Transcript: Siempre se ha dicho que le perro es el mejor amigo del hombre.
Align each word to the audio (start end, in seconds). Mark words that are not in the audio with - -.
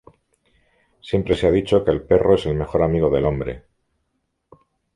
Siempre 1.03 1.35
se 1.35 1.45
ha 1.45 1.51
dicho 1.51 1.85
que 1.85 1.91
le 1.93 1.99
perro 1.99 2.33
es 2.33 2.47
el 2.47 2.55
mejor 2.55 2.81
amigo 2.81 3.11
del 3.11 3.23
hombre. 3.25 3.65